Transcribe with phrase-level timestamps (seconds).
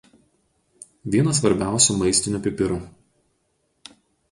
[1.15, 2.81] Vienas svarbiausių maistinių pipirų.